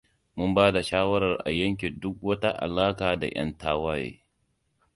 [0.35, 4.21] Mun bada shawarar a yanke duk wata alaƙa da yan tawaye.